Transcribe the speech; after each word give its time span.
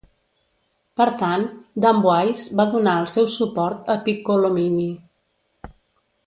Per 1.01 1.05
tant, 1.19 1.43
d'Amboise 1.85 2.57
va 2.61 2.65
donar 2.77 2.95
el 3.03 3.07
seu 3.17 3.29
suport 3.35 3.93
a 3.97 3.99
Piccolomini. 4.09 4.89